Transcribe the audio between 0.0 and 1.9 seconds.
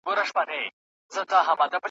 هره پاڼه يې غيرت دی.